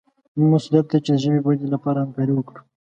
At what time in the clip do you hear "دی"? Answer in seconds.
0.89-0.99